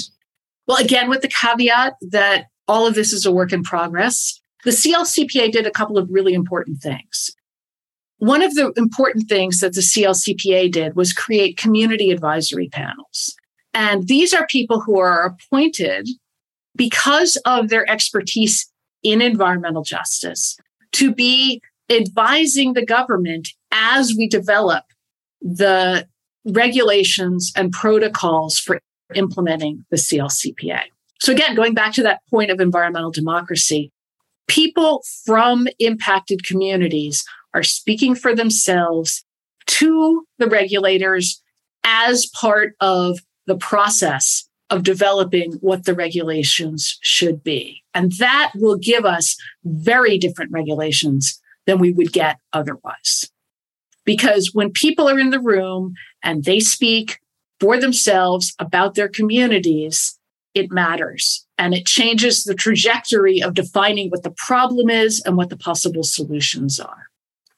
[0.67, 4.71] Well, again, with the caveat that all of this is a work in progress, the
[4.71, 7.31] CLCPA did a couple of really important things.
[8.17, 13.35] One of the important things that the CLCPA did was create community advisory panels.
[13.73, 16.09] And these are people who are appointed
[16.75, 18.71] because of their expertise
[19.05, 20.57] in environmental justice
[20.91, 24.83] to be advising the government as we develop
[25.41, 26.05] the
[26.45, 28.81] regulations and protocols for
[29.13, 30.81] implementing the CLCPA.
[31.21, 33.91] So again, going back to that point of environmental democracy,
[34.47, 39.23] People from impacted communities are speaking for themselves
[39.67, 41.41] to the regulators
[41.83, 47.83] as part of the process of developing what the regulations should be.
[47.93, 53.31] And that will give us very different regulations than we would get otherwise.
[54.05, 55.93] Because when people are in the room
[56.23, 57.19] and they speak
[57.59, 60.19] for themselves about their communities,
[60.53, 61.45] it matters.
[61.57, 66.03] And it changes the trajectory of defining what the problem is and what the possible
[66.03, 67.07] solutions are.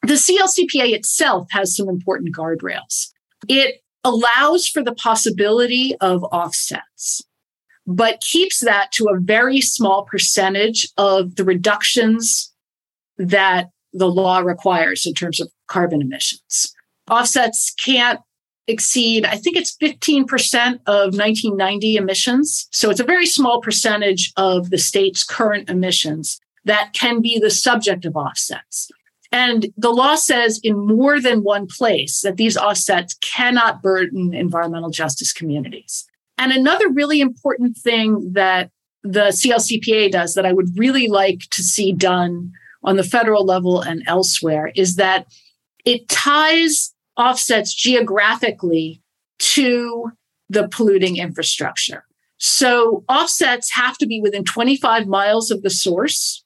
[0.02, 3.12] The CLCPA itself has some important guardrails.
[3.48, 7.22] It allows for the possibility of offsets,
[7.86, 12.52] but keeps that to a very small percentage of the reductions
[13.18, 16.74] that the law requires in terms of carbon emissions.
[17.10, 18.20] Offsets can't
[18.66, 20.26] exceed, I think it's 15%
[20.86, 22.68] of 1990 emissions.
[22.70, 27.50] So it's a very small percentage of the state's current emissions that can be the
[27.50, 28.90] subject of offsets.
[29.30, 34.90] And the law says in more than one place that these offsets cannot burden environmental
[34.90, 36.06] justice communities.
[36.38, 38.70] And another really important thing that
[39.02, 42.52] the CLCPA does that I would really like to see done
[42.84, 45.26] on the federal level and elsewhere is that
[45.84, 49.02] it ties offsets geographically
[49.38, 50.10] to
[50.48, 52.04] the polluting infrastructure.
[52.38, 56.44] So offsets have to be within 25 miles of the source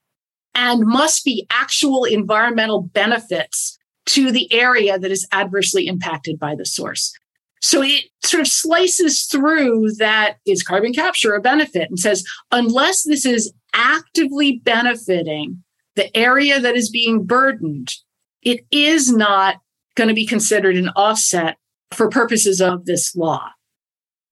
[0.55, 6.66] and must be actual environmental benefits to the area that is adversely impacted by the
[6.66, 7.12] source.
[7.61, 13.05] So it sort of slices through that is carbon capture a benefit and says, unless
[13.05, 15.62] this is actively benefiting
[15.94, 17.94] the area that is being burdened,
[18.42, 19.57] it is not
[19.94, 21.57] going to be considered an offset
[21.92, 23.50] for purposes of this law.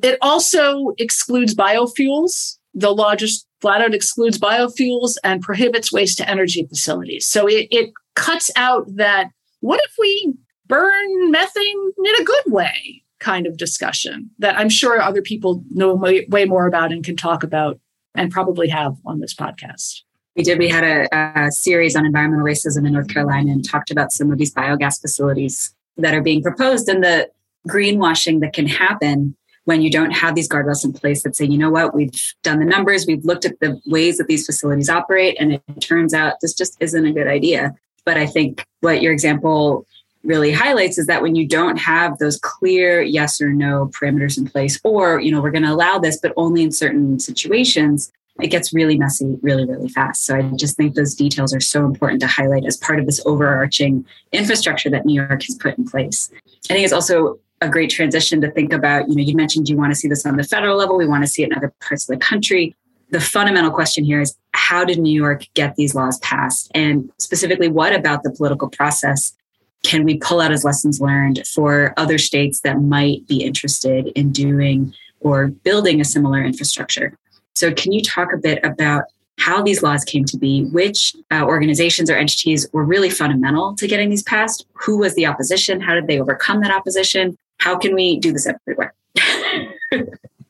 [0.02, 2.56] It also excludes biofuels.
[2.74, 7.26] The law just flat out excludes biofuels and prohibits waste to energy facilities.
[7.26, 9.30] So it, it cuts out that
[9.60, 10.34] what if we
[10.66, 15.94] burn methane in a good way kind of discussion that I'm sure other people know
[15.94, 17.78] way, way more about and can talk about
[18.14, 20.00] and probably have on this podcast.
[20.36, 20.58] We did.
[20.58, 24.30] We had a, a, series on environmental racism in North Carolina and talked about some
[24.30, 27.28] of these biogas facilities that are being proposed and the
[27.68, 29.36] greenwashing that can happen
[29.70, 32.58] when you don't have these guardrails in place that say, you know what, we've done
[32.58, 36.40] the numbers, we've looked at the ways that these facilities operate, and it turns out
[36.42, 37.72] this just isn't a good idea.
[38.04, 39.86] But I think what your example
[40.24, 44.48] really highlights is that when you don't have those clear yes or no parameters in
[44.48, 48.10] place, or, you know, we're going to allow this, but only in certain situations,
[48.42, 50.24] it gets really messy really, really fast.
[50.24, 53.24] So I just think those details are so important to highlight as part of this
[53.24, 56.28] overarching infrastructure that New York has put in place.
[56.68, 59.76] I think it's also a great transition to think about, you know, you mentioned you
[59.76, 61.72] want to see this on the federal level, we want to see it in other
[61.80, 62.74] parts of the country.
[63.10, 66.70] The fundamental question here is how did New York get these laws passed?
[66.74, 69.34] And specifically, what about the political process
[69.82, 74.30] can we pull out as lessons learned for other states that might be interested in
[74.30, 77.16] doing or building a similar infrastructure?
[77.54, 79.04] So, can you talk a bit about
[79.38, 83.88] how these laws came to be, which uh, organizations or entities were really fundamental to
[83.88, 84.66] getting these passed?
[84.74, 85.80] Who was the opposition?
[85.80, 87.38] How did they overcome that opposition?
[87.60, 88.94] How can we do this everywhere?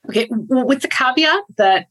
[0.09, 1.89] okay, well, with the caveat that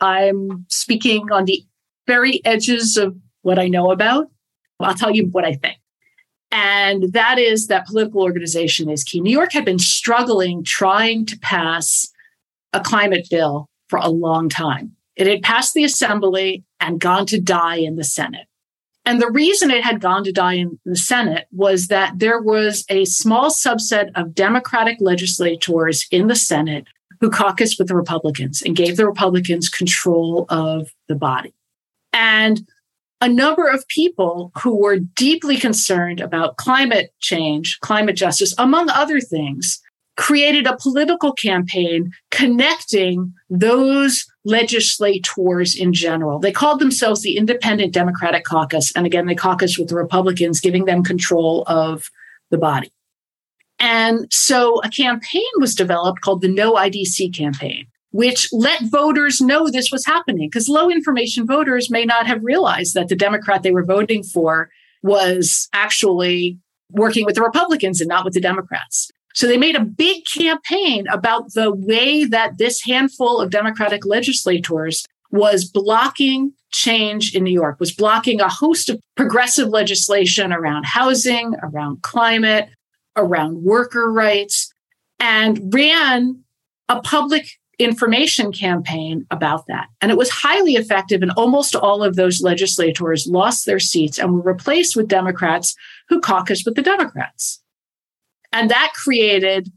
[0.00, 1.64] I'm speaking on the
[2.06, 4.30] very edges of what I know about,
[4.80, 5.78] I'll tell you what I think.
[6.52, 9.20] And that is that political organization is key.
[9.20, 12.12] New York had been struggling trying to pass
[12.72, 14.92] a climate bill for a long time.
[15.16, 18.46] It had passed the assembly and gone to die in the Senate.
[19.06, 22.84] And the reason it had gone to die in the Senate was that there was
[22.88, 26.86] a small subset of Democratic legislators in the Senate
[27.20, 31.52] who caucused with the Republicans and gave the Republicans control of the body.
[32.12, 32.66] And
[33.20, 39.20] a number of people who were deeply concerned about climate change, climate justice, among other
[39.20, 39.80] things,
[40.16, 46.38] created a political campaign connecting those legislators in general.
[46.38, 48.92] They called themselves the Independent Democratic Caucus.
[48.94, 52.10] And again, they caucused with the Republicans, giving them control of
[52.50, 52.92] the body.
[53.78, 59.68] And so a campaign was developed called the No IDC campaign, which let voters know
[59.68, 63.72] this was happening because low information voters may not have realized that the Democrat they
[63.72, 64.70] were voting for
[65.02, 66.58] was actually
[66.90, 69.10] working with the Republicans and not with the Democrats.
[69.34, 75.04] So they made a big campaign about the way that this handful of Democratic legislators
[75.30, 81.54] was blocking change in New York, was blocking a host of progressive legislation around housing,
[81.62, 82.68] around climate,
[83.16, 84.72] around worker rights,
[85.18, 86.40] and ran
[86.88, 87.48] a public
[87.80, 89.88] information campaign about that.
[90.00, 91.22] And it was highly effective.
[91.22, 95.74] And almost all of those legislators lost their seats and were replaced with Democrats
[96.08, 97.60] who caucused with the Democrats.
[98.54, 99.70] And that created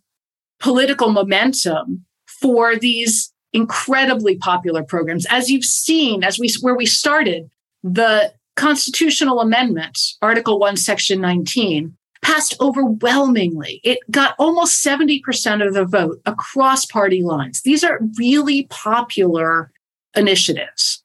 [0.60, 5.26] political momentum for these incredibly popular programs.
[5.30, 7.50] As you've seen, as we where we started,
[7.84, 13.82] the constitutional amendment, Article 1, Section 19, passed overwhelmingly.
[13.84, 17.62] It got almost 70% of the vote across party lines.
[17.62, 19.72] These are really popular
[20.16, 21.04] initiatives.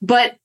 [0.00, 0.36] But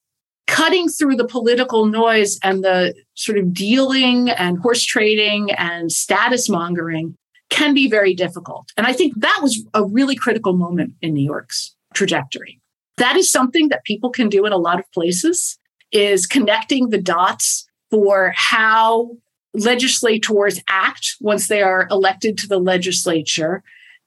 [0.48, 6.48] cutting through the political noise and the sort of dealing and horse trading and status
[6.48, 7.18] mongering
[7.50, 8.72] can be very difficult.
[8.78, 12.62] And I think that was a really critical moment in New York's trajectory.
[12.96, 15.60] That is something that people can do in a lot of places
[15.92, 19.10] is connecting the dots for how
[19.54, 23.64] legislators act once they are elected to the legislature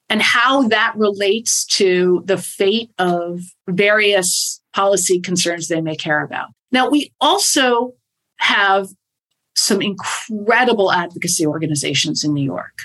[0.09, 6.47] and how that relates to the fate of various policy concerns they may care about.
[6.71, 7.93] Now, we also
[8.37, 8.87] have
[9.63, 12.77] some incredible advocacy organizations in New York.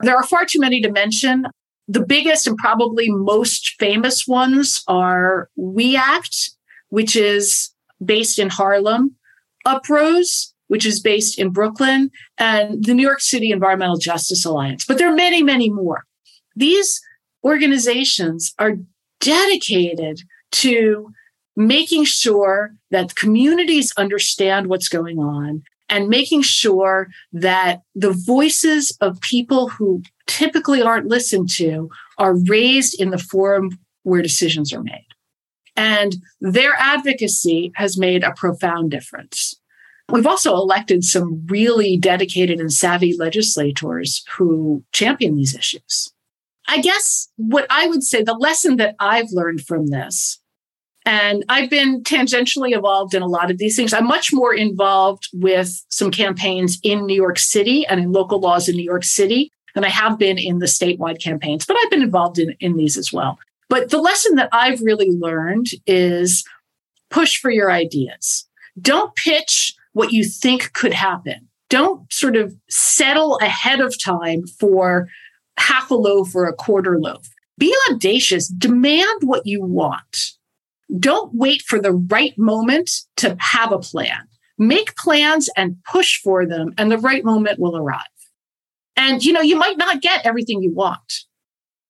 [0.00, 1.46] There are far too many to mention.
[1.86, 6.50] The biggest and probably most famous ones are We Act,
[6.88, 7.70] which is
[8.04, 9.16] based in Harlem,
[9.66, 14.84] Uprose, which is based in Brooklyn, and the New York City Environmental Justice Alliance.
[14.86, 16.04] But there are many, many more.
[16.56, 17.00] These
[17.44, 18.76] organizations are
[19.20, 20.20] dedicated
[20.52, 21.10] to
[21.56, 29.20] making sure that communities understand what's going on and making sure that the voices of
[29.20, 35.06] people who typically aren't listened to are raised in the forum where decisions are made.
[35.76, 39.54] And their advocacy has made a profound difference.
[40.10, 46.12] We've also elected some really dedicated and savvy legislators who champion these issues.
[46.66, 50.40] I guess what I would say, the lesson that I've learned from this,
[51.04, 53.92] and I've been tangentially involved in a lot of these things.
[53.92, 58.68] I'm much more involved with some campaigns in New York City and in local laws
[58.68, 62.02] in New York City than I have been in the statewide campaigns, but I've been
[62.02, 63.38] involved in, in these as well.
[63.68, 66.44] But the lesson that I've really learned is
[67.10, 68.46] push for your ideas.
[68.80, 71.48] Don't pitch what you think could happen.
[71.68, 75.08] Don't sort of settle ahead of time for
[75.58, 77.28] half a loaf or a quarter loaf.
[77.58, 80.37] Be audacious, demand what you want.
[80.96, 84.26] Don't wait for the right moment to have a plan.
[84.58, 88.06] Make plans and push for them, and the right moment will arrive.
[88.96, 91.24] And you know, you might not get everything you want.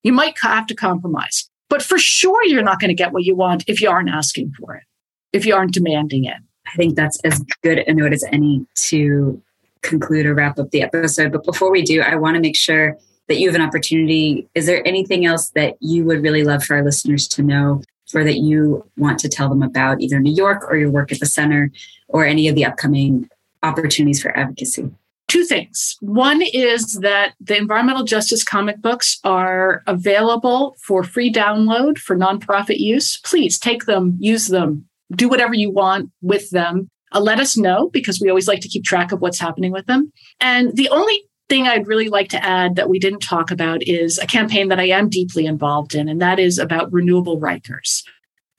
[0.02, 1.48] You might have to compromise.
[1.70, 4.52] But for sure, you're not going to get what you want if you aren't asking
[4.58, 4.84] for it,
[5.32, 6.36] if you aren't demanding it.
[6.66, 9.42] I think that's as good a note as any to
[9.82, 11.32] conclude or wrap up the episode.
[11.32, 12.96] But before we do, I want to make sure
[13.28, 14.48] that you have an opportunity.
[14.54, 17.82] Is there anything else that you would really love for our listeners to know
[18.14, 21.20] or that you want to tell them about either New York or your work at
[21.20, 21.70] the center
[22.08, 23.28] or any of the upcoming
[23.62, 24.90] opportunities for advocacy?
[25.28, 25.96] two things.
[26.00, 32.78] One is that the environmental justice comic books are available for free download for nonprofit
[32.78, 33.18] use.
[33.18, 36.90] Please take them, use them, do whatever you want with them.
[37.12, 39.86] Uh, let us know because we always like to keep track of what's happening with
[39.86, 40.12] them.
[40.40, 44.18] And the only thing I'd really like to add that we didn't talk about is
[44.18, 48.02] a campaign that I am deeply involved in, and that is about renewable Rikers,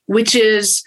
[0.08, 0.84] which is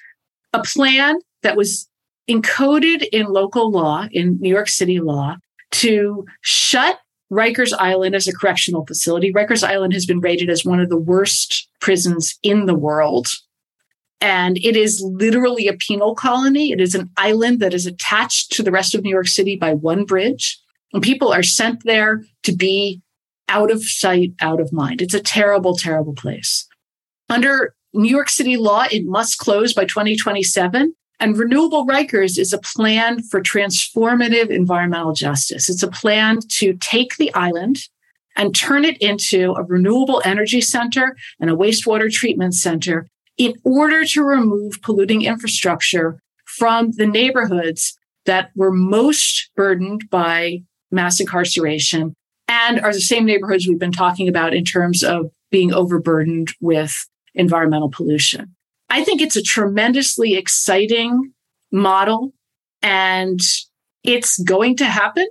[0.52, 1.88] a plan that was
[2.28, 5.36] encoded in local law, in New York City law,
[5.72, 6.98] to shut
[7.32, 9.32] Rikers Island as a correctional facility.
[9.32, 13.28] Rikers Island has been rated as one of the worst prisons in the world.
[14.20, 16.70] And it is literally a penal colony.
[16.70, 19.74] It is an island that is attached to the rest of New York City by
[19.74, 20.61] one bridge.
[20.92, 23.00] And people are sent there to be
[23.48, 25.02] out of sight, out of mind.
[25.02, 26.66] It's a terrible, terrible place.
[27.28, 30.94] Under New York City law, it must close by 2027.
[31.20, 35.68] And Renewable Rikers is a plan for transformative environmental justice.
[35.68, 37.78] It's a plan to take the island
[38.36, 44.04] and turn it into a renewable energy center and a wastewater treatment center in order
[44.04, 50.62] to remove polluting infrastructure from the neighborhoods that were most burdened by
[50.92, 52.14] mass incarceration
[52.48, 57.06] and are the same neighborhoods we've been talking about in terms of being overburdened with
[57.34, 58.54] environmental pollution.
[58.90, 61.32] I think it's a tremendously exciting
[61.70, 62.32] model
[62.82, 63.40] and
[64.04, 65.26] it's going to happen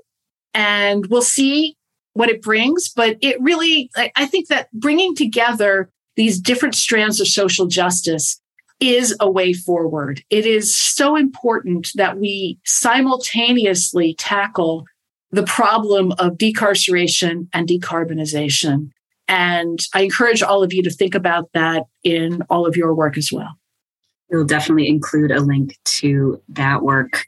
[0.54, 1.78] and we'll see
[2.14, 2.90] what it brings.
[2.90, 8.42] But it really, I think that bringing together these different strands of social justice
[8.80, 10.24] is a way forward.
[10.30, 14.86] It is so important that we simultaneously tackle
[15.32, 18.92] the problem of decarceration and decarbonization
[19.28, 23.18] And I encourage all of you to think about that in all of your work
[23.18, 23.58] as well.
[24.30, 27.26] We'll definitely include a link to that work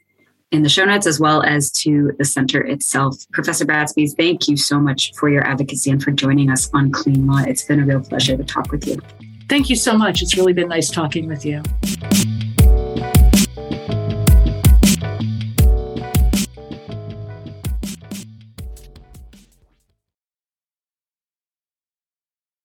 [0.52, 3.16] in the show notes as well as to the center itself.
[3.32, 7.26] Professor Bratspies, thank you so much for your advocacy and for joining us on Clean
[7.26, 7.42] Law.
[7.46, 8.98] It's been a real pleasure to talk with you.
[9.48, 10.22] Thank you so much.
[10.22, 11.62] It's really been nice talking with you.